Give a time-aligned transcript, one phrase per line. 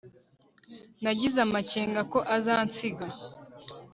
[1.03, 3.07] Nagize amakenga ko azansiga